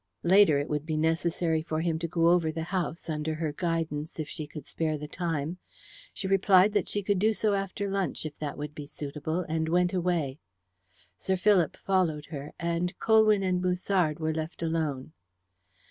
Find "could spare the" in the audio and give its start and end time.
4.47-5.07